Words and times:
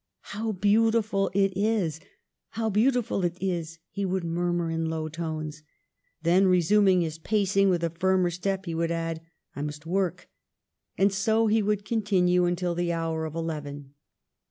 "How 0.33 0.51
beautiful 0.53 1.29
it 1.31 1.55
is! 1.55 1.99
How 2.49 2.71
beautiful 2.71 3.23
it 3.23 3.37
is!" 3.39 3.77
he 3.91 4.03
would 4.03 4.23
murmur 4.23 4.71
in 4.71 4.89
low 4.89 5.07
tones. 5.09 5.61
Then, 6.23 6.45
resum 6.45 6.89
ing 6.89 7.01
his 7.01 7.19
pacing 7.19 7.69
with 7.69 7.83
a 7.83 7.91
firmer 7.91 8.31
step, 8.31 8.65
he 8.65 8.73
would 8.73 8.89
add, 8.89 9.21
''I 9.55 9.61
must 9.63 9.85
work." 9.85 10.27
And 10.97 11.13
so 11.13 11.45
he 11.45 11.61
would 11.61 11.85
continue 11.85 12.47
un 12.47 12.55
til 12.55 12.73
the 12.73 12.91
hour 12.91 13.25
of 13.25 13.35
eleven. 13.35 13.93